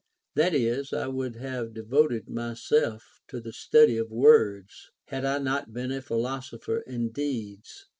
That 0.33 0.55
is, 0.55 0.93
I 0.93 1.05
would 1.05 1.35
have 1.35 1.75
de 1.75 1.83
voted 1.83 2.27
myself 2.27 3.21
to 3.27 3.39
the 3.39 3.53
study 3.53 3.97
of 3.99 4.09
words, 4.09 4.89
had 5.09 5.25
I 5.25 5.37
not 5.37 5.73
been 5.73 5.91
a 5.91 6.01
philosopher 6.01 6.79
in 6.79 7.11
deeds. 7.11 7.85